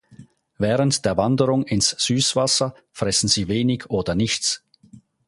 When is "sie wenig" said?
3.27-3.91